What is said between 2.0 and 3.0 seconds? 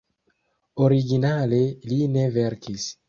ne verkis.